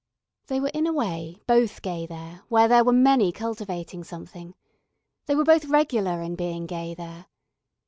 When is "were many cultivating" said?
2.83-4.03